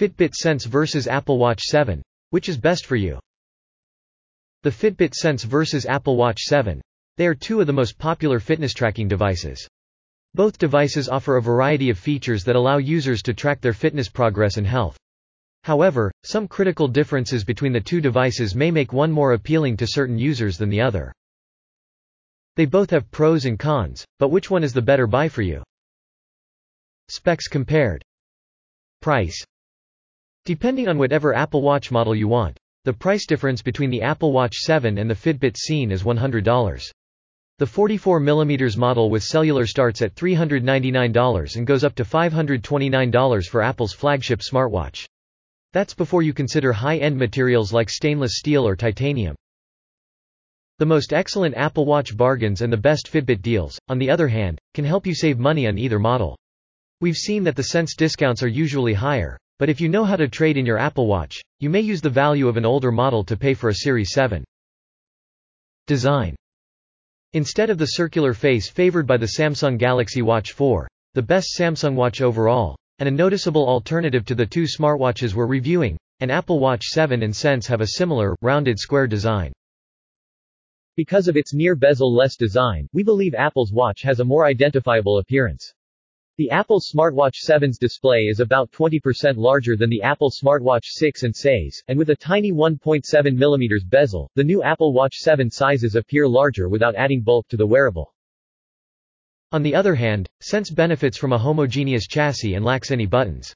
Fitbit 0.00 0.32
Sense 0.32 0.64
vs 0.64 1.06
Apple 1.06 1.36
Watch 1.36 1.60
7. 1.60 2.00
Which 2.30 2.48
is 2.48 2.56
best 2.56 2.86
for 2.86 2.96
you? 2.96 3.18
The 4.62 4.70
Fitbit 4.70 5.12
Sense 5.12 5.44
vs 5.44 5.84
Apple 5.84 6.16
Watch 6.16 6.40
7. 6.40 6.80
They 7.18 7.26
are 7.26 7.34
two 7.34 7.60
of 7.60 7.66
the 7.66 7.74
most 7.74 7.98
popular 7.98 8.40
fitness 8.40 8.72
tracking 8.72 9.08
devices. 9.08 9.68
Both 10.32 10.56
devices 10.56 11.10
offer 11.10 11.36
a 11.36 11.42
variety 11.42 11.90
of 11.90 11.98
features 11.98 12.44
that 12.44 12.56
allow 12.56 12.78
users 12.78 13.20
to 13.24 13.34
track 13.34 13.60
their 13.60 13.74
fitness 13.74 14.08
progress 14.08 14.56
and 14.56 14.66
health. 14.66 14.96
However, 15.64 16.10
some 16.24 16.48
critical 16.48 16.88
differences 16.88 17.44
between 17.44 17.74
the 17.74 17.80
two 17.82 18.00
devices 18.00 18.54
may 18.54 18.70
make 18.70 18.94
one 18.94 19.12
more 19.12 19.34
appealing 19.34 19.76
to 19.76 19.86
certain 19.86 20.16
users 20.16 20.56
than 20.56 20.70
the 20.70 20.80
other. 20.80 21.12
They 22.56 22.64
both 22.64 22.88
have 22.88 23.10
pros 23.10 23.44
and 23.44 23.58
cons, 23.58 24.06
but 24.18 24.30
which 24.30 24.50
one 24.50 24.64
is 24.64 24.72
the 24.72 24.80
better 24.80 25.06
buy 25.06 25.28
for 25.28 25.42
you? 25.42 25.62
Specs 27.10 27.48
compared. 27.48 28.02
Price. 29.02 29.44
Depending 30.46 30.88
on 30.88 30.96
whatever 30.96 31.34
Apple 31.34 31.60
Watch 31.60 31.90
model 31.90 32.14
you 32.14 32.26
want, 32.26 32.58
the 32.84 32.92
price 32.94 33.26
difference 33.26 33.60
between 33.60 33.90
the 33.90 34.00
Apple 34.00 34.32
Watch 34.32 34.56
7 34.56 34.96
and 34.96 35.10
the 35.10 35.14
Fitbit 35.14 35.56
Sense 35.56 35.92
is 35.92 36.02
$100. 36.02 36.90
The 37.58 37.66
44mm 37.66 38.76
model 38.78 39.10
with 39.10 39.22
cellular 39.22 39.66
starts 39.66 40.00
at 40.00 40.14
$399 40.14 41.56
and 41.56 41.66
goes 41.66 41.84
up 41.84 41.94
to 41.96 42.04
$529 42.04 43.48
for 43.48 43.60
Apple's 43.60 43.92
flagship 43.92 44.40
smartwatch. 44.40 45.04
That's 45.74 45.92
before 45.92 46.22
you 46.22 46.32
consider 46.32 46.72
high-end 46.72 47.18
materials 47.18 47.70
like 47.70 47.90
stainless 47.90 48.38
steel 48.38 48.66
or 48.66 48.76
titanium. 48.76 49.36
The 50.78 50.86
most 50.86 51.12
excellent 51.12 51.54
Apple 51.54 51.84
Watch 51.84 52.16
bargains 52.16 52.62
and 52.62 52.72
the 52.72 52.78
best 52.78 53.12
Fitbit 53.12 53.42
deals, 53.42 53.78
on 53.90 53.98
the 53.98 54.08
other 54.08 54.28
hand, 54.28 54.58
can 54.72 54.86
help 54.86 55.06
you 55.06 55.14
save 55.14 55.38
money 55.38 55.66
on 55.66 55.76
either 55.76 55.98
model. 55.98 56.38
We've 57.02 57.14
seen 57.14 57.44
that 57.44 57.56
the 57.56 57.62
Sense 57.62 57.94
discounts 57.94 58.42
are 58.42 58.48
usually 58.48 58.94
higher, 58.94 59.38
but 59.60 59.68
if 59.68 59.78
you 59.78 59.90
know 59.90 60.04
how 60.04 60.16
to 60.16 60.26
trade 60.26 60.56
in 60.56 60.64
your 60.64 60.78
Apple 60.78 61.06
Watch, 61.06 61.42
you 61.58 61.68
may 61.68 61.82
use 61.82 62.00
the 62.00 62.08
value 62.08 62.48
of 62.48 62.56
an 62.56 62.64
older 62.64 62.90
model 62.90 63.22
to 63.24 63.36
pay 63.36 63.52
for 63.52 63.68
a 63.68 63.74
Series 63.74 64.10
7. 64.12 64.42
Design 65.86 66.34
Instead 67.34 67.68
of 67.68 67.76
the 67.76 67.92
circular 67.98 68.32
face 68.32 68.70
favored 68.70 69.06
by 69.06 69.18
the 69.18 69.32
Samsung 69.38 69.76
Galaxy 69.76 70.22
Watch 70.22 70.52
4, 70.52 70.88
the 71.12 71.20
best 71.20 71.48
Samsung 71.58 71.94
watch 71.94 72.22
overall, 72.22 72.74
and 73.00 73.06
a 73.06 73.12
noticeable 73.12 73.68
alternative 73.68 74.24
to 74.24 74.34
the 74.34 74.46
two 74.46 74.64
smartwatches 74.64 75.34
we're 75.34 75.44
reviewing, 75.44 75.98
an 76.20 76.30
Apple 76.30 76.58
Watch 76.58 76.86
7 76.86 77.22
and 77.22 77.36
Sense 77.36 77.66
have 77.66 77.82
a 77.82 77.88
similar, 77.88 78.34
rounded 78.40 78.78
square 78.78 79.06
design. 79.06 79.52
Because 80.96 81.28
of 81.28 81.36
its 81.36 81.52
near 81.52 81.74
bezel-less 81.74 82.36
design, 82.36 82.88
we 82.94 83.02
believe 83.02 83.34
Apple's 83.34 83.72
watch 83.72 84.00
has 84.04 84.20
a 84.20 84.24
more 84.24 84.46
identifiable 84.46 85.18
appearance. 85.18 85.70
The 86.40 86.50
Apple 86.50 86.80
Smartwatch 86.80 87.44
7's 87.46 87.76
display 87.76 88.20
is 88.20 88.40
about 88.40 88.70
20% 88.70 89.36
larger 89.36 89.76
than 89.76 89.90
the 89.90 90.00
Apple 90.00 90.30
Smartwatch 90.30 90.84
6 90.86 91.24
and 91.24 91.36
6, 91.36 91.82
and 91.88 91.98
with 91.98 92.08
a 92.08 92.16
tiny 92.16 92.50
1.7 92.50 93.02
mm 93.04 93.90
bezel, 93.90 94.30
the 94.36 94.42
new 94.42 94.62
Apple 94.62 94.94
Watch 94.94 95.16
7 95.16 95.50
sizes 95.50 95.96
appear 95.96 96.26
larger 96.26 96.70
without 96.70 96.94
adding 96.94 97.20
bulk 97.20 97.46
to 97.48 97.58
the 97.58 97.66
wearable. 97.66 98.14
On 99.52 99.62
the 99.62 99.74
other 99.74 99.94
hand, 99.94 100.26
Sense 100.40 100.70
benefits 100.70 101.18
from 101.18 101.34
a 101.34 101.38
homogeneous 101.38 102.06
chassis 102.06 102.54
and 102.54 102.64
lacks 102.64 102.90
any 102.90 103.04
buttons. 103.04 103.54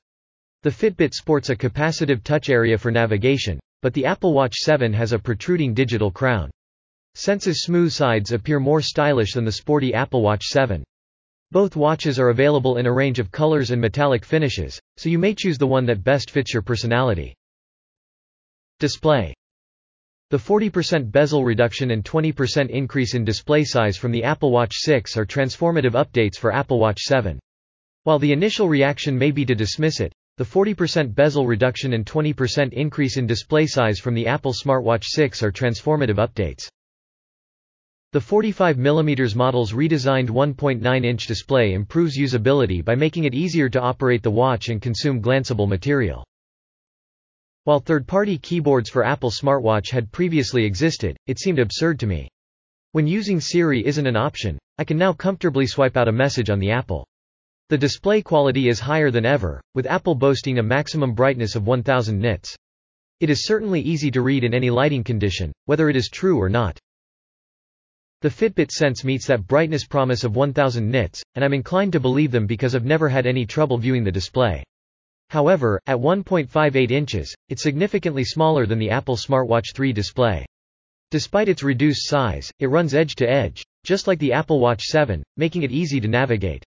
The 0.63 0.69
Fitbit 0.69 1.15
sports 1.15 1.49
a 1.49 1.57
capacitive 1.57 2.23
touch 2.23 2.51
area 2.51 2.77
for 2.77 2.91
navigation, 2.91 3.59
but 3.81 3.95
the 3.95 4.05
Apple 4.05 4.35
Watch 4.35 4.57
7 4.57 4.93
has 4.93 5.15
a 5.15 5.19
protruding 5.19 5.73
digital 5.73 6.11
crown. 6.11 6.51
Sense's 7.15 7.63
smooth 7.63 7.93
sides 7.93 8.33
appear 8.33 8.61
more 8.61 8.83
stylish 8.83 9.33
than 9.33 9.47
the 9.47 9.53
sporty 9.53 9.95
Apple 9.95 10.21
Watch 10.21 10.45
7. 10.45 10.85
Both 11.55 11.77
watches 11.77 12.19
are 12.19 12.31
available 12.31 12.79
in 12.79 12.87
a 12.87 12.93
range 12.93 13.21
of 13.21 13.31
colors 13.31 13.71
and 13.71 13.81
metallic 13.81 14.25
finishes, 14.25 14.81
so 14.97 15.09
you 15.09 15.21
may 15.21 15.37
choose 15.37 15.57
the 15.57 15.69
one 15.69 15.87
that 15.87 16.03
best 16.03 16.33
fits 16.33 16.53
your 16.53 16.63
personality. 16.63 17.33
Display 18.81 19.33
The 20.31 20.37
40% 20.37 21.13
bezel 21.13 21.45
reduction 21.45 21.93
and 21.93 22.05
20% 22.05 22.71
increase 22.71 23.15
in 23.15 23.25
display 23.25 23.63
size 23.63 23.97
from 23.97 24.11
the 24.11 24.25
Apple 24.25 24.51
Watch 24.51 24.75
6 24.79 25.17
are 25.17 25.25
transformative 25.25 25.93
updates 25.93 26.37
for 26.37 26.53
Apple 26.53 26.81
Watch 26.81 27.03
7. 27.03 27.39
While 28.03 28.19
the 28.19 28.33
initial 28.33 28.69
reaction 28.69 29.17
may 29.17 29.31
be 29.31 29.45
to 29.45 29.55
dismiss 29.55 30.01
it, 30.01 30.13
the 30.39 30.45
40% 30.45 31.15
bezel 31.15 31.47
reduction 31.47 31.93
and 31.93 32.05
20% 32.05 32.73
increase 32.73 33.17
in 33.17 33.29
display 33.29 33.67
size 33.69 34.01
from 34.01 34.15
the 34.15 34.27
Apple 34.27 34.53
Smartwatch 34.53 35.05
6 35.05 35.41
are 35.45 35.53
transformative 35.53 36.17
updates. 36.17 36.69
The 38.15 38.21
45mm 38.21 39.35
model's 39.35 39.73
redesigned 39.73 40.29
1.9-inch 40.29 41.27
display 41.27 41.73
improves 41.73 42.17
usability 42.17 42.85
by 42.85 42.95
making 42.95 43.25
it 43.25 43.35
easier 43.35 43.69
to 43.69 43.81
operate 43.81 44.23
the 44.23 44.31
watch 44.31 44.69
and 44.69 44.81
consume 44.81 45.21
glanceable 45.21 45.67
material. 45.67 46.25
While 47.65 47.81
third-party 47.81 48.39
keyboards 48.39 48.89
for 48.89 49.03
Apple 49.03 49.33
smartwatch 49.33 49.91
had 49.91 50.13
previously 50.13 50.65
existed, 50.65 51.17
it 51.27 51.41
seemed 51.41 51.59
absurd 51.59 51.99
to 51.99 52.07
me. 52.07 52.29
When 52.93 53.09
using 53.09 53.41
Siri 53.41 53.85
isn't 53.85 54.07
an 54.07 54.15
option, 54.15 54.61
I 54.79 54.85
can 54.85 54.97
now 54.97 55.13
comfortably 55.13 55.67
swipe 55.67 55.97
out 55.97 56.07
a 56.07 56.13
message 56.13 56.51
on 56.51 56.61
the 56.61 56.71
Apple. 56.71 57.05
The 57.69 57.79
display 57.79 58.23
quality 58.23 58.69
is 58.69 58.79
higher 58.79 59.11
than 59.11 59.27
ever, 59.27 59.61
with 59.75 59.89
Apple 59.89 60.15
boasting 60.15 60.61
a 60.61 60.63
maximum 60.63 61.15
brightness 61.15 61.57
of 61.57 61.67
1000 61.67 62.21
nits. 62.21 62.55
It 63.19 63.29
is 63.29 63.45
certainly 63.45 63.81
easy 63.81 64.13
to 64.13 64.23
read 64.23 64.45
in 64.45 64.55
any 64.55 64.71
lighting 64.71 65.03
condition, 65.03 65.53
whether 65.65 65.89
it 65.89 65.97
is 65.97 66.09
true 66.09 66.41
or 66.41 66.49
not. 66.49 66.79
The 68.25 68.31
Fitbit 68.31 68.71
Sense 68.71 69.05
meets 69.05 69.27
that 69.27 69.47
brightness 69.47 69.85
promise 69.85 70.25
of 70.25 70.35
1000 70.35 70.91
nits, 70.91 71.23
and 71.35 71.45
I'm 71.45 71.53
inclined 71.53 71.93
to 71.93 72.01
believe 72.01 72.31
them 72.31 72.47
because 72.47 72.75
I've 72.75 72.87
never 72.87 73.07
had 73.07 73.27
any 73.27 73.45
trouble 73.45 73.77
viewing 73.77 74.03
the 74.03 74.11
display. 74.11 74.65
However, 75.29 75.79
at 75.87 75.99
1.58 75.99 76.91
inches, 76.91 77.35
it's 77.51 77.63
significantly 77.63 78.25
smaller 78.25 78.65
than 78.65 78.79
the 78.79 78.89
Apple 78.89 79.19
Smartwatch 79.19 79.75
3 79.75 79.93
display. 79.93 80.47
Despite 81.11 81.51
its 81.51 81.63
reduced 81.63 82.09
size, 82.09 82.51
it 82.61 82.71
runs 82.71 82.95
edge 82.95 83.15
to 83.17 83.29
edge, 83.29 83.63
just 83.85 84.07
like 84.07 84.21
the 84.21 84.33
Apple 84.33 84.59
Watch 84.59 84.85
7, 84.85 85.23
making 85.37 85.63
it 85.63 85.71
easy 85.71 86.01
to 86.01 86.09
navigate. 86.09 86.65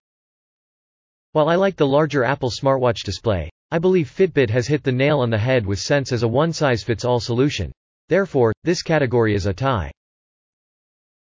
While 1.33 1.49
I 1.49 1.55
like 1.55 1.75
the 1.75 1.85
larger 1.85 2.23
Apple 2.23 2.49
Smartwatch 2.49 3.03
display, 3.03 3.51
I 3.69 3.77
believe 3.77 4.09
Fitbit 4.09 4.49
has 4.49 4.65
hit 4.65 4.81
the 4.81 4.91
nail 4.91 5.19
on 5.19 5.29
the 5.29 5.37
head 5.37 5.67
with 5.67 5.77
Sense 5.77 6.11
as 6.13 6.23
a 6.23 6.27
one-size-fits-all 6.27 7.19
solution. 7.19 7.71
Therefore, 8.09 8.53
this 8.63 8.81
category 8.81 9.35
is 9.35 9.45
a 9.45 9.53
tie. 9.53 9.91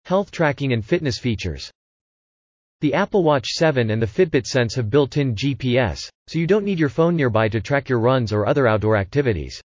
Health 0.04 0.30
tracking 0.30 0.72
and 0.72 0.84
fitness 0.84 1.18
features. 1.18 1.70
The 2.80 2.94
Apple 2.94 3.22
Watch 3.22 3.46
7 3.50 3.90
and 3.90 4.02
the 4.02 4.06
Fitbit 4.06 4.46
Sense 4.46 4.74
have 4.74 4.90
built-in 4.90 5.36
GPS, 5.36 6.00
so 6.26 6.40
you 6.40 6.48
don't 6.48 6.64
need 6.64 6.80
your 6.80 6.88
phone 6.88 7.14
nearby 7.14 7.48
to 7.48 7.60
track 7.60 7.88
your 7.88 8.00
runs 8.00 8.32
or 8.32 8.44
other 8.44 8.66
outdoor 8.66 8.96
activities. 8.96 9.62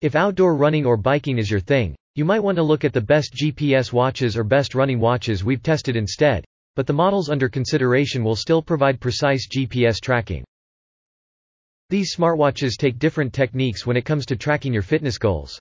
If 0.00 0.14
outdoor 0.14 0.56
running 0.56 0.86
or 0.86 0.96
biking 0.96 1.36
is 1.36 1.50
your 1.50 1.60
thing, 1.60 1.94
you 2.14 2.24
might 2.24 2.42
want 2.42 2.56
to 2.56 2.62
look 2.62 2.84
at 2.86 2.94
the 2.94 3.00
best 3.00 3.34
GPS 3.34 3.92
watches 3.92 4.38
or 4.38 4.44
best 4.44 4.74
running 4.74 4.98
watches 4.98 5.44
we've 5.44 5.62
tested 5.62 5.96
instead, 5.96 6.46
but 6.74 6.86
the 6.86 6.94
models 6.94 7.28
under 7.28 7.50
consideration 7.50 8.24
will 8.24 8.36
still 8.36 8.62
provide 8.62 9.00
precise 9.00 9.46
GPS 9.46 10.00
tracking. 10.00 10.42
These 11.90 12.16
smartwatches 12.16 12.78
take 12.78 12.98
different 12.98 13.34
techniques 13.34 13.86
when 13.86 13.98
it 13.98 14.06
comes 14.06 14.24
to 14.26 14.36
tracking 14.36 14.72
your 14.72 14.82
fitness 14.82 15.18
goals. 15.18 15.58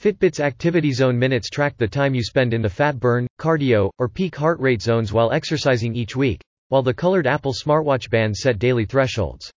Fitbit's 0.00 0.38
Activity 0.38 0.92
Zone 0.92 1.18
minutes 1.18 1.50
track 1.50 1.76
the 1.76 1.88
time 1.88 2.14
you 2.14 2.22
spend 2.22 2.54
in 2.54 2.62
the 2.62 2.70
fat 2.70 3.00
burn, 3.00 3.26
cardio, 3.40 3.90
or 3.98 4.08
peak 4.08 4.36
heart 4.36 4.60
rate 4.60 4.80
zones 4.80 5.12
while 5.12 5.32
exercising 5.32 5.96
each 5.96 6.14
week, 6.14 6.40
while 6.68 6.84
the 6.84 6.94
colored 6.94 7.26
Apple 7.26 7.52
smartwatch 7.52 8.08
bands 8.08 8.38
set 8.38 8.60
daily 8.60 8.84
thresholds. 8.84 9.50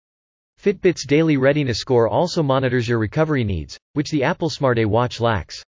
Fitbit's 0.57 1.05
daily 1.05 1.35
readiness 1.35 1.79
score 1.79 2.07
also 2.07 2.41
monitors 2.41 2.88
your 2.88 3.00
recovery 3.00 3.44
needs, 3.44 3.77
which 3.95 4.11
the 4.11 4.23
Apple 4.23 4.50
SmartA 4.50 4.88
watch 4.88 5.19
lacks. 5.19 5.61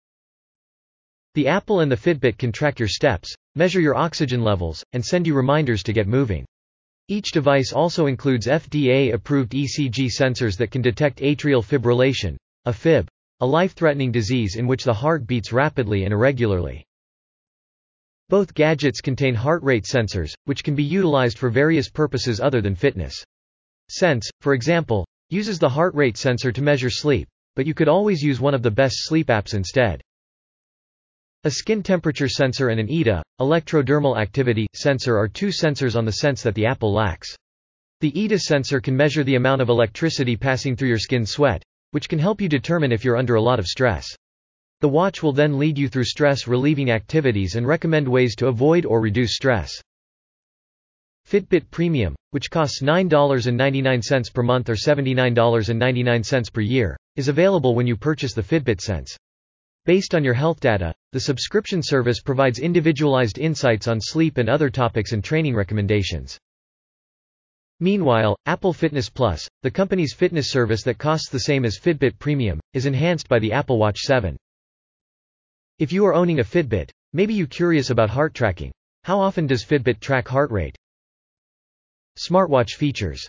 The 1.34 1.48
Apple 1.48 1.80
and 1.80 1.90
the 1.90 1.96
Fitbit 1.96 2.38
can 2.38 2.52
track 2.52 2.78
your 2.78 2.86
steps, 2.86 3.34
measure 3.56 3.80
your 3.80 3.96
oxygen 3.96 4.44
levels, 4.44 4.84
and 4.92 5.04
send 5.04 5.26
you 5.26 5.34
reminders 5.34 5.82
to 5.82 5.92
get 5.92 6.06
moving. 6.06 6.46
Each 7.08 7.32
device 7.32 7.72
also 7.72 8.06
includes 8.06 8.46
FDA-approved 8.46 9.50
ECG 9.50 10.10
sensors 10.16 10.56
that 10.58 10.70
can 10.70 10.80
detect 10.80 11.18
atrial 11.18 11.64
fibrillation, 11.64 12.36
a 12.66 12.72
fib, 12.72 13.08
a 13.40 13.46
life-threatening 13.46 14.12
disease 14.12 14.56
in 14.56 14.66
which 14.66 14.84
the 14.84 14.92
heart 14.92 15.26
beats 15.26 15.52
rapidly 15.52 16.04
and 16.04 16.12
irregularly. 16.12 16.84
Both 18.28 18.54
gadgets 18.54 19.00
contain 19.00 19.34
heart 19.34 19.62
rate 19.62 19.84
sensors, 19.84 20.34
which 20.44 20.62
can 20.62 20.74
be 20.74 20.84
utilized 20.84 21.38
for 21.38 21.50
various 21.50 21.88
purposes 21.88 22.38
other 22.38 22.60
than 22.60 22.74
fitness. 22.74 23.24
Sense, 23.88 24.30
for 24.40 24.54
example, 24.54 25.06
uses 25.30 25.58
the 25.58 25.68
heart 25.68 25.94
rate 25.94 26.16
sensor 26.16 26.52
to 26.52 26.62
measure 26.62 26.90
sleep, 26.90 27.28
but 27.56 27.66
you 27.66 27.74
could 27.74 27.88
always 27.88 28.22
use 28.22 28.40
one 28.40 28.54
of 28.54 28.62
the 28.62 28.70
best 28.70 28.96
sleep 28.98 29.28
apps 29.28 29.54
instead. 29.54 30.00
A 31.44 31.50
skin 31.50 31.82
temperature 31.82 32.28
sensor 32.28 32.68
and 32.68 32.78
an 32.78 32.90
EDA, 32.90 33.22
electrodermal 33.40 34.20
activity, 34.20 34.66
sensor 34.74 35.16
are 35.16 35.26
two 35.26 35.48
sensors 35.48 35.96
on 35.96 36.04
the 36.04 36.12
Sense 36.12 36.42
that 36.42 36.54
the 36.54 36.66
Apple 36.66 36.92
lacks. 36.92 37.34
The 38.00 38.16
EDA 38.20 38.38
sensor 38.38 38.80
can 38.80 38.96
measure 38.96 39.24
the 39.24 39.36
amount 39.36 39.62
of 39.62 39.70
electricity 39.70 40.36
passing 40.36 40.76
through 40.76 40.88
your 40.88 40.98
skin 40.98 41.24
sweat, 41.24 41.62
which 41.92 42.08
can 42.08 42.18
help 42.18 42.40
you 42.40 42.48
determine 42.48 42.92
if 42.92 43.04
you're 43.04 43.16
under 43.16 43.34
a 43.34 43.42
lot 43.42 43.58
of 43.58 43.66
stress. 43.66 44.06
The 44.80 44.88
watch 44.88 45.22
will 45.22 45.32
then 45.32 45.58
lead 45.58 45.76
you 45.76 45.88
through 45.88 46.04
stress 46.04 46.46
relieving 46.46 46.90
activities 46.90 47.56
and 47.56 47.66
recommend 47.66 48.08
ways 48.08 48.34
to 48.36 48.48
avoid 48.48 48.86
or 48.86 49.00
reduce 49.00 49.34
stress. 49.34 49.70
Fitbit 51.28 51.70
Premium, 51.70 52.16
which 52.30 52.50
costs 52.50 52.82
$9.99 52.82 54.32
per 54.32 54.42
month 54.42 54.68
or 54.68 54.74
$79.99 54.74 56.52
per 56.52 56.60
year, 56.60 56.96
is 57.16 57.28
available 57.28 57.74
when 57.74 57.86
you 57.86 57.96
purchase 57.96 58.32
the 58.32 58.42
Fitbit 58.42 58.80
Sense. 58.80 59.16
Based 59.84 60.14
on 60.14 60.24
your 60.24 60.34
health 60.34 60.60
data, 60.60 60.92
the 61.12 61.20
subscription 61.20 61.82
service 61.82 62.20
provides 62.20 62.58
individualized 62.58 63.38
insights 63.38 63.88
on 63.88 64.00
sleep 64.00 64.38
and 64.38 64.48
other 64.48 64.70
topics 64.70 65.12
and 65.12 65.22
training 65.22 65.54
recommendations. 65.54 66.38
Meanwhile, 67.82 68.36
Apple 68.44 68.74
Fitness 68.74 69.08
Plus, 69.08 69.48
the 69.62 69.70
company's 69.70 70.12
fitness 70.12 70.50
service 70.50 70.82
that 70.82 70.98
costs 70.98 71.30
the 71.30 71.40
same 71.40 71.64
as 71.64 71.78
Fitbit 71.78 72.18
Premium, 72.18 72.60
is 72.74 72.84
enhanced 72.84 73.26
by 73.26 73.38
the 73.38 73.52
Apple 73.52 73.78
Watch 73.78 74.00
7. 74.00 74.36
If 75.78 75.90
you 75.90 76.04
are 76.04 76.12
owning 76.12 76.40
a 76.40 76.44
Fitbit, 76.44 76.90
maybe 77.14 77.32
you 77.32 77.46
curious 77.46 77.88
about 77.88 78.10
heart 78.10 78.34
tracking. 78.34 78.70
How 79.04 79.18
often 79.18 79.46
does 79.46 79.64
Fitbit 79.64 79.98
track 79.98 80.28
heart 80.28 80.50
rate? 80.50 80.76
Smartwatch 82.18 82.74
features. 82.74 83.26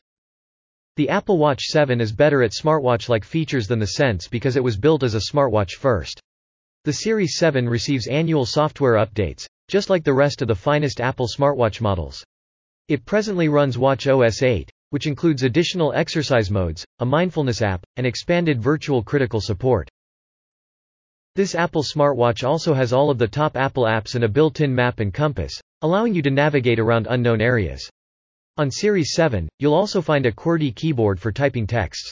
The 0.98 1.08
Apple 1.08 1.38
Watch 1.38 1.62
7 1.62 2.02
is 2.02 2.12
better 2.12 2.44
at 2.44 2.52
smartwatch-like 2.52 3.24
features 3.24 3.70
than 3.70 3.80
the 3.80 3.88
Sense 3.88 4.28
because 4.28 4.58
it 4.58 4.64
was 4.64 4.76
built 4.76 5.04
as 5.04 5.16
a 5.16 5.32
smartwatch 5.32 5.76
first. 5.76 6.20
The 6.84 6.92
Series 6.92 7.38
7 7.38 7.70
receives 7.70 8.08
annual 8.08 8.46
software 8.46 8.96
updates, 8.96 9.46
just 9.70 9.90
like 9.90 10.04
the 10.04 10.14
rest 10.14 10.42
of 10.42 10.50
the 10.50 10.56
finest 10.56 11.00
Apple 11.00 11.28
smartwatch 11.28 11.80
models. 11.80 12.22
It 12.88 13.06
presently 13.06 13.48
runs 13.48 13.78
Watch 13.78 14.08
OS 14.08 14.42
8, 14.42 14.70
which 14.90 15.08
includes 15.08 15.44
additional 15.44 15.94
exercise 15.94 16.52
modes, 16.52 16.86
a 17.00 17.06
mindfulness 17.06 17.62
app, 17.62 17.84
and 17.96 18.06
expanded 18.06 18.62
virtual 18.62 19.02
critical 19.02 19.40
support. 19.40 19.90
This 21.36 21.56
Apple 21.56 21.84
smartwatch 21.84 22.44
also 22.44 22.74
has 22.74 22.92
all 22.92 23.10
of 23.10 23.18
the 23.18 23.28
top 23.28 23.56
Apple 23.56 23.84
apps 23.84 24.16
and 24.16 24.26
a 24.26 24.30
built-in 24.30 24.76
map 24.76 25.00
and 25.00 25.14
compass, 25.14 25.54
allowing 25.82 26.14
you 26.14 26.22
to 26.24 26.30
navigate 26.30 26.78
around 26.78 27.08
unknown 27.10 27.40
areas. 27.40 27.90
On 28.58 28.70
Series 28.70 29.14
7, 29.14 29.48
you'll 29.60 29.74
also 29.74 30.02
find 30.02 30.26
a 30.26 30.32
QWERTY 30.32 30.76
keyboard 30.76 31.20
for 31.20 31.32
typing 31.32 31.66
texts. 31.66 32.12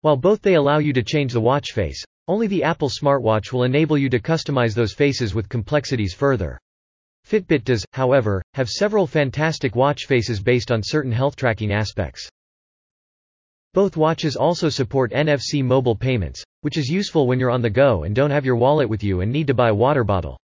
While 0.00 0.16
both 0.16 0.40
they 0.40 0.54
allow 0.54 0.78
you 0.78 0.94
to 0.94 1.02
change 1.02 1.34
the 1.34 1.40
watch 1.40 1.72
face, 1.72 2.02
only 2.28 2.46
the 2.46 2.62
Apple 2.62 2.88
smartwatch 2.88 3.52
will 3.52 3.64
enable 3.64 3.98
you 3.98 4.08
to 4.08 4.20
customize 4.20 4.74
those 4.74 4.94
faces 4.94 5.34
with 5.34 5.50
complexities 5.50 6.14
further. 6.14 6.58
Fitbit 7.26 7.64
does, 7.64 7.84
however, 7.92 8.40
have 8.54 8.68
several 8.68 9.04
fantastic 9.04 9.74
watch 9.74 10.06
faces 10.06 10.40
based 10.40 10.70
on 10.70 10.80
certain 10.80 11.10
health 11.10 11.34
tracking 11.34 11.72
aspects. 11.72 12.28
Both 13.74 13.96
watches 13.96 14.36
also 14.36 14.68
support 14.68 15.10
NFC 15.10 15.64
mobile 15.64 15.96
payments, 15.96 16.44
which 16.60 16.78
is 16.78 16.88
useful 16.88 17.26
when 17.26 17.40
you're 17.40 17.50
on 17.50 17.62
the 17.62 17.68
go 17.68 18.04
and 18.04 18.14
don't 18.14 18.30
have 18.30 18.44
your 18.44 18.54
wallet 18.54 18.88
with 18.88 19.02
you 19.02 19.22
and 19.22 19.32
need 19.32 19.48
to 19.48 19.54
buy 19.54 19.70
a 19.70 19.74
water 19.74 20.04
bottle. 20.04 20.38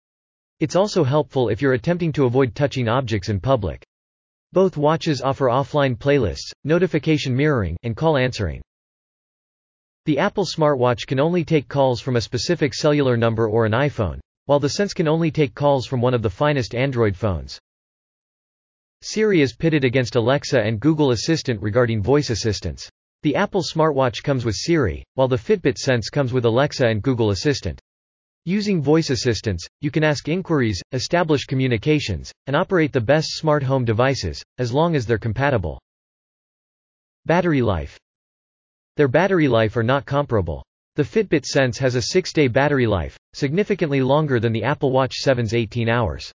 It's 0.59 0.75
also 0.75 1.05
helpful 1.05 1.47
if 1.47 1.61
you're 1.61 1.71
attempting 1.71 2.11
to 2.13 2.25
avoid 2.25 2.53
touching 2.53 2.89
objects 2.89 3.29
in 3.29 3.39
public. 3.39 3.81
Both 4.51 4.75
watches 4.75 5.21
offer 5.21 5.45
offline 5.45 5.97
playlists, 5.97 6.51
notification 6.65 7.33
mirroring, 7.33 7.77
and 7.83 7.95
call 7.95 8.17
answering. 8.17 8.61
The 10.05 10.19
Apple 10.19 10.45
smartwatch 10.45 11.07
can 11.07 11.21
only 11.21 11.45
take 11.45 11.69
calls 11.69 12.01
from 12.01 12.17
a 12.17 12.21
specific 12.21 12.73
cellular 12.73 13.15
number 13.15 13.47
or 13.47 13.65
an 13.65 13.71
iPhone 13.71 14.19
while 14.45 14.59
the 14.59 14.69
Sense 14.69 14.93
can 14.93 15.07
only 15.07 15.31
take 15.31 15.55
calls 15.55 15.85
from 15.85 16.01
one 16.01 16.13
of 16.13 16.21
the 16.21 16.29
finest 16.29 16.75
Android 16.75 17.15
phones. 17.15 17.59
Siri 19.01 19.41
is 19.41 19.55
pitted 19.55 19.83
against 19.83 20.15
Alexa 20.15 20.61
and 20.61 20.79
Google 20.79 21.11
Assistant 21.11 21.61
regarding 21.61 22.01
voice 22.01 22.29
assistance. 22.29 22.89
The 23.23 23.35
Apple 23.35 23.61
smartwatch 23.61 24.23
comes 24.23 24.45
with 24.45 24.55
Siri, 24.55 25.03
while 25.15 25.27
the 25.27 25.37
Fitbit 25.37 25.77
Sense 25.77 26.09
comes 26.09 26.33
with 26.33 26.45
Alexa 26.45 26.85
and 26.85 27.01
Google 27.01 27.31
Assistant. 27.31 27.79
Using 28.45 28.81
voice 28.81 29.09
assistance, 29.09 29.65
you 29.79 29.91
can 29.91 30.03
ask 30.03 30.27
inquiries, 30.27 30.81
establish 30.91 31.45
communications, 31.45 32.33
and 32.47 32.55
operate 32.55 32.91
the 32.91 32.99
best 32.99 33.29
smart 33.37 33.63
home 33.63 33.85
devices, 33.85 34.43
as 34.57 34.73
long 34.73 34.95
as 34.95 35.05
they're 35.05 35.17
compatible. 35.17 35.79
Battery 37.25 37.61
life. 37.61 37.97
Their 38.97 39.07
battery 39.07 39.47
life 39.47 39.77
are 39.77 39.83
not 39.83 40.05
comparable. 40.05 40.63
The 40.95 41.01
Fitbit 41.01 41.43
Sense 41.43 41.79
has 41.79 41.95
a 41.95 42.15
6-day 42.15 42.49
battery 42.49 42.85
life, 42.85 43.17
significantly 43.33 44.03
longer 44.03 44.39
than 44.39 44.53
the 44.53 44.63
Apple 44.63 44.91
Watch 44.91 45.15
7's 45.25 45.55
18 45.55 45.89
hours. 45.89 46.31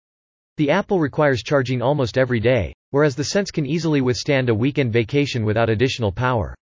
The 0.58 0.70
Apple 0.70 1.00
requires 1.00 1.42
charging 1.42 1.82
almost 1.82 2.16
every 2.16 2.38
day, 2.38 2.72
whereas 2.90 3.16
the 3.16 3.24
Sense 3.24 3.50
can 3.50 3.66
easily 3.66 4.00
withstand 4.00 4.48
a 4.48 4.54
weekend 4.54 4.92
vacation 4.92 5.44
without 5.44 5.70
additional 5.70 6.12
power. 6.12 6.54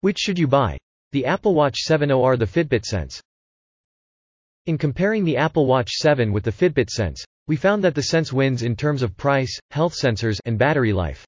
Which 0.00 0.18
should 0.18 0.36
you 0.36 0.48
buy? 0.48 0.76
The 1.12 1.26
Apple 1.26 1.54
Watch 1.54 1.76
7 1.78 2.10
or 2.10 2.36
the 2.36 2.44
Fitbit 2.44 2.84
Sense? 2.84 3.22
In 4.66 4.78
comparing 4.78 5.24
the 5.24 5.36
Apple 5.36 5.66
Watch 5.66 5.90
7 5.92 6.32
with 6.32 6.42
the 6.42 6.50
Fitbit 6.50 6.90
Sense, 6.90 7.24
we 7.46 7.54
found 7.54 7.84
that 7.84 7.94
the 7.94 8.02
Sense 8.02 8.32
wins 8.32 8.64
in 8.64 8.74
terms 8.74 9.02
of 9.04 9.16
price, 9.16 9.56
health 9.70 9.94
sensors, 9.94 10.40
and 10.44 10.58
battery 10.58 10.92
life. 10.92 11.24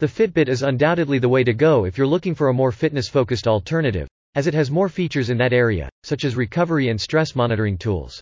The 0.00 0.08
Fitbit 0.08 0.48
is 0.48 0.64
undoubtedly 0.64 1.20
the 1.20 1.28
way 1.28 1.44
to 1.44 1.54
go 1.54 1.84
if 1.84 1.96
you're 1.96 2.08
looking 2.08 2.34
for 2.34 2.48
a 2.48 2.52
more 2.52 2.72
fitness-focused 2.72 3.46
alternative 3.46 4.08
as 4.36 4.46
it 4.46 4.54
has 4.54 4.70
more 4.70 4.88
features 4.88 5.30
in 5.30 5.38
that 5.38 5.54
area, 5.54 5.88
such 6.04 6.24
as 6.24 6.36
recovery 6.36 6.90
and 6.90 7.00
stress 7.00 7.34
monitoring 7.34 7.76
tools. 7.76 8.20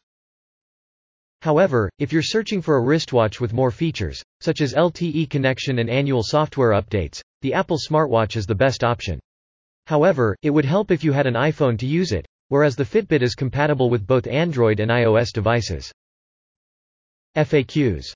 However, 1.43 1.91
if 1.99 2.13
you're 2.13 2.23
searching 2.23 2.63
for 2.63 2.77
a 2.77 2.81
wristwatch 2.81 3.41
with 3.41 3.53
more 3.53 3.71
features, 3.71 4.23
such 4.41 4.63
as 4.63 4.73
LTE 4.73 5.29
connection 5.29 5.81
and 5.81 5.91
annual 5.91 6.23
software 6.23 6.71
updates, 6.71 7.21
the 7.43 7.53
Apple 7.53 7.77
smartwatch 7.77 8.37
is 8.37 8.47
the 8.47 8.55
best 8.55 8.83
option. 8.83 9.21
However, 9.87 10.35
it 10.43 10.49
would 10.49 10.65
help 10.65 10.91
if 10.91 11.05
you 11.05 11.13
had 11.13 11.27
an 11.27 11.35
iPhone 11.35 11.79
to 11.81 11.87
use 11.87 12.13
it, 12.13 12.25
whereas 12.49 12.77
the 12.77 12.85
Fitbit 12.85 13.21
is 13.21 13.35
compatible 13.35 13.91
with 13.91 14.07
both 14.07 14.27
Android 14.27 14.81
and 14.81 14.91
iOS 14.91 15.33
devices. 15.33 15.93
FAQs 17.37 18.15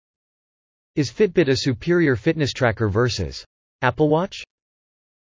Is 0.95 1.11
Fitbit 1.11 1.49
a 1.49 1.57
superior 1.57 2.15
fitness 2.15 2.53
tracker 2.53 2.89
versus 2.89 3.45
Apple 3.83 4.09
Watch? 4.09 4.45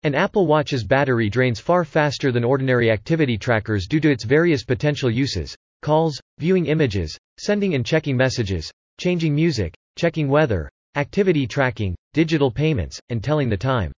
An 0.04 0.16
Apple 0.16 0.48
Watch's 0.48 0.86
battery 0.86 1.30
drains 1.30 1.60
far 1.60 1.84
faster 1.84 2.32
than 2.32 2.46
ordinary 2.46 2.90
activity 2.90 3.38
trackers 3.38 3.86
due 3.86 4.00
to 4.00 4.10
its 4.10 4.24
various 4.24 4.64
potential 4.64 5.12
uses 5.12 5.58
calls, 5.82 6.22
viewing 6.38 6.68
images, 6.68 7.18
sending 7.38 7.76
and 7.76 7.86
checking 7.86 8.16
messages, 8.16 8.72
changing 8.98 9.36
music, 9.36 9.74
checking 9.98 10.30
weather, 10.30 10.70
activity 10.96 11.46
tracking, 11.46 11.96
digital 12.14 12.50
payments, 12.50 12.98
and 13.10 13.22
telling 13.22 13.50
the 13.50 13.58
time. 13.58 13.92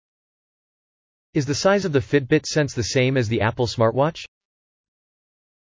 Is 1.35 1.45
the 1.45 1.55
size 1.55 1.85
of 1.85 1.93
the 1.93 2.01
Fitbit 2.01 2.47
Sense 2.47 2.73
the 2.73 2.83
same 2.83 3.19
as 3.19 3.29
the 3.29 3.43
Apple 3.43 3.67
smartwatch? 3.67 4.25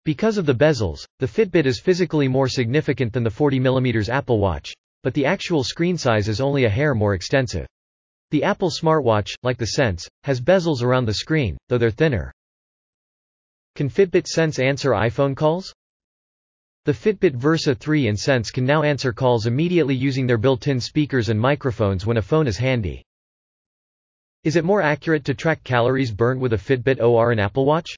Because 0.06 0.38
of 0.38 0.45
the 0.45 0.54
bezels, 0.54 1.04
the 1.18 1.28
Fitbit 1.28 1.66
is 1.66 1.80
physically 1.80 2.28
more 2.28 2.48
significant 2.48 3.12
than 3.12 3.24
the 3.24 3.31
40mm 3.31 4.07
Apple 4.07 4.38
Watch, 4.38 4.72
but 5.01 5.16
the 5.16 5.25
actual 5.25 5.63
screen 5.63 5.98
size 5.98 6.28
is 6.28 6.42
only 6.42 6.66
a 6.66 6.69
hair 6.69 6.94
more 6.94 7.16
extensive. 7.16 7.66
The 8.31 8.44
Apple 8.44 8.69
smartwatch, 8.69 9.33
like 9.44 9.57
the 9.57 9.68
Sense, 9.68 10.07
has 10.24 10.41
bezels 10.41 10.81
around 10.81 11.06
the 11.06 11.13
screen, 11.13 11.57
though 11.69 11.77
they're 11.77 11.91
thinner. 11.91 12.33
Can 13.75 13.90
Fitbit 13.90 14.28
Sense 14.28 14.59
answer 14.59 14.92
iPhone 14.92 15.35
calls? 15.35 15.73
The 16.83 16.94
Fitbit 16.94 17.35
Versa 17.35 17.75
3 17.75 18.07
and 18.07 18.19
Sense 18.19 18.52
can 18.52 18.66
now 18.66 18.83
answer 18.83 19.13
calls 19.13 19.45
immediately 19.45 19.95
using 19.95 20.28
their 20.28 20.37
built-in 20.37 20.80
speakers 20.80 21.30
and 21.30 21.40
microphones 21.40 22.06
when 22.06 22.18
a 22.18 22.21
phone 22.21 22.47
is 22.47 22.57
handy. 22.57 23.04
Is 24.44 24.56
it 24.56 24.66
more 24.66 24.81
accurate 24.81 25.23
to 25.25 25.33
track 25.33 25.63
calories 25.63 26.11
burnt 26.11 26.40
with 26.40 26.54
a 26.54 26.57
Fitbit 26.57 27.02
or 27.02 27.31
an 27.31 27.40
Apple 27.40 27.66
Watch? 27.66 27.95